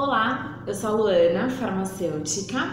[0.00, 2.72] Olá, eu sou a Luana, farmacêutica,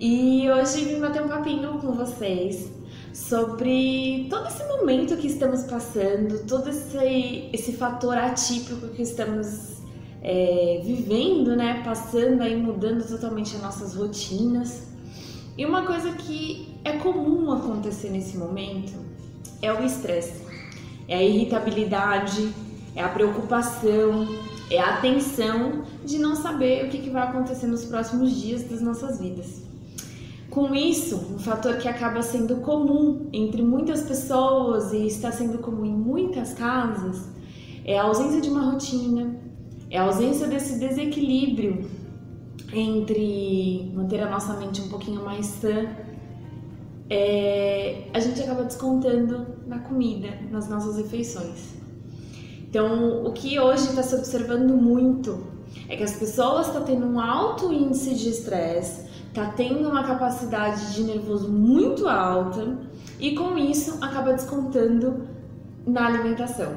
[0.00, 2.72] e hoje vim bater um papinho com vocês
[3.12, 9.82] sobre todo esse momento que estamos passando, todo esse, esse fator atípico que estamos
[10.22, 11.82] é, vivendo, né?
[11.84, 14.88] Passando aí, mudando totalmente as nossas rotinas.
[15.58, 18.94] E uma coisa que é comum acontecer nesse momento
[19.60, 20.42] é o estresse,
[21.06, 22.50] é a irritabilidade,
[22.96, 24.26] é a preocupação,
[24.70, 28.80] é a tensão de não saber o que, que vai acontecer nos próximos dias das
[28.80, 29.62] nossas vidas.
[30.48, 35.84] Com isso, um fator que acaba sendo comum entre muitas pessoas e está sendo comum
[35.84, 37.28] em muitas casas
[37.84, 39.36] é a ausência de uma rotina,
[39.90, 41.88] é a ausência desse desequilíbrio
[42.72, 45.88] entre manter a nossa mente um pouquinho mais sã.
[47.08, 51.79] É, a gente acaba descontando na comida, nas nossas refeições.
[52.70, 55.40] Então, o que hoje está se observando muito
[55.88, 60.04] é que as pessoas estão tá tendo um alto índice de estresse, está tendo uma
[60.04, 62.78] capacidade de nervoso muito alta
[63.18, 65.26] e com isso acaba descontando
[65.84, 66.74] na alimentação.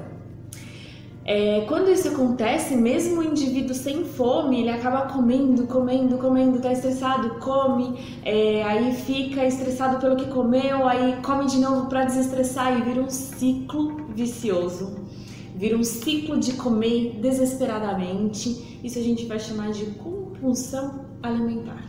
[1.25, 6.71] É, quando isso acontece, mesmo o indivíduo sem fome, ele acaba comendo, comendo, comendo, tá
[6.71, 12.79] estressado, come, é, aí fica estressado pelo que comeu, aí come de novo para desestressar
[12.79, 15.03] e vira um ciclo vicioso
[15.55, 18.79] vira um ciclo de comer desesperadamente.
[18.83, 21.83] Isso a gente vai chamar de compulsão alimentar.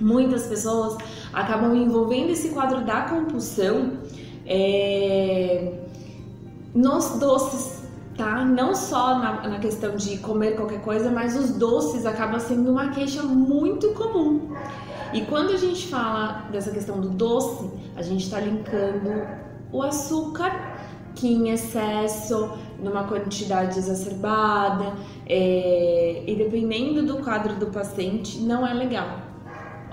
[0.00, 0.96] Muitas pessoas
[1.32, 3.98] acabam envolvendo esse quadro da compulsão
[4.46, 5.74] é,
[6.74, 7.82] nos doces,
[8.16, 8.44] tá?
[8.44, 12.90] Não só na, na, questão de comer qualquer coisa, mas os doces acabam sendo uma
[12.90, 14.54] queixa muito comum.
[15.12, 19.26] E quando a gente fala dessa questão do doce, a gente está linkando
[19.72, 20.78] o açúcar
[21.18, 24.94] que em excesso, numa quantidade exacerbada,
[25.26, 29.20] é, e dependendo do quadro do paciente, não é legal.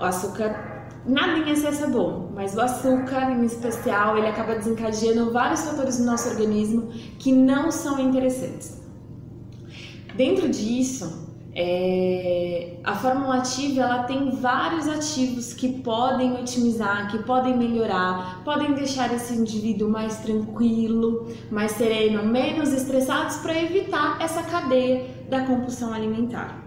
[0.00, 5.32] O açúcar, nada em excesso é bom, mas o açúcar em especial, ele acaba desencadeando
[5.32, 8.80] vários fatores no nosso organismo que não são interessantes.
[10.14, 11.26] Dentro disso,
[11.58, 18.74] é, a fórmula ativa ela tem vários ativos que podem otimizar, que podem melhorar, podem
[18.74, 25.94] deixar esse indivíduo mais tranquilo, mais sereno, menos estressados para evitar essa cadeia da compulsão
[25.94, 26.65] alimentar.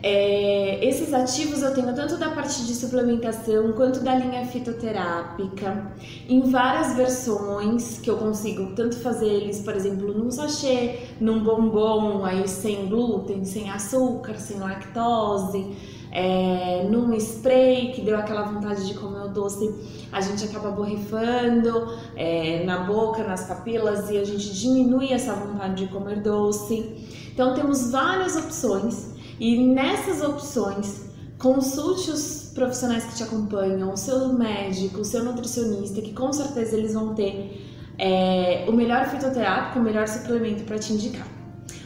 [0.00, 5.92] É, esses ativos eu tenho tanto da parte de suplementação quanto da linha fitoterápica,
[6.28, 12.24] em várias versões que eu consigo tanto fazer eles, por exemplo, num sachê, num bombom
[12.24, 15.74] aí sem glúten, sem açúcar, sem lactose,
[16.12, 19.74] é, num spray que deu aquela vontade de comer o doce,
[20.12, 25.86] a gente acaba borrifando é, na boca, nas papilas e a gente diminui essa vontade
[25.86, 27.28] de comer doce.
[27.34, 34.32] Então temos várias opções e nessas opções, consulte os profissionais que te acompanham, o seu
[34.32, 37.64] médico, o seu nutricionista, que com certeza eles vão ter
[37.96, 41.26] é, o melhor fitoterápico, o melhor suplemento para te indicar.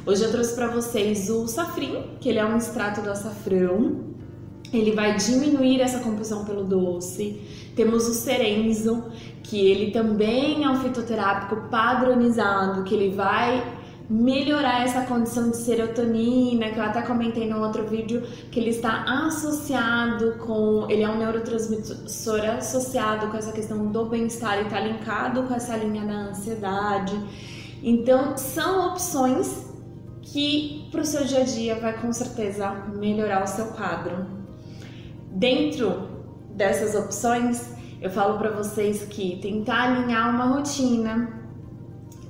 [0.05, 4.13] Hoje eu trouxe para vocês o safrim, que ele é um extrato do açafrão.
[4.73, 7.41] Ele vai diminuir essa compulsão pelo doce.
[7.77, 9.05] Temos o serenzo,
[9.43, 13.63] que ele também é um fitoterápico padronizado, que ele vai
[14.13, 19.05] melhorar essa condição de serotonina, que eu até comentei no outro vídeo, que ele está
[19.27, 25.45] associado com, ele é um neurotransmissor associado com essa questão do bem-estar e está linkado
[25.45, 27.19] com essa linha da ansiedade.
[27.83, 29.67] Então, são opções
[30.21, 34.27] que para o seu dia a dia vai com certeza melhorar o seu quadro.
[35.31, 36.09] Dentro
[36.51, 37.67] dessas opções,
[37.99, 41.42] eu falo para vocês que tentar alinhar uma rotina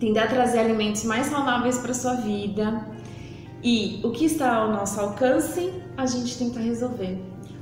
[0.03, 2.85] tentar trazer alimentos mais saudáveis para sua vida.
[3.63, 7.17] E o que está ao nosso alcance, a gente tenta resolver.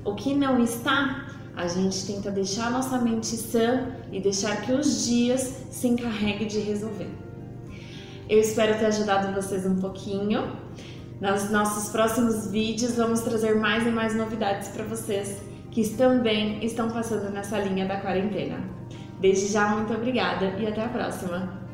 [0.06, 5.06] O que não está, a gente tenta deixar nossa mente sã e deixar que os
[5.06, 7.10] dias se encarreguem de resolver.
[8.26, 10.56] Eu espero ter ajudado vocês um pouquinho.
[11.20, 15.36] Nos nossos próximos vídeos, vamos trazer mais e mais novidades para vocês
[15.70, 18.58] que também estão passando nessa linha da quarentena.
[19.20, 21.69] Desde já, muito obrigada e até a próxima!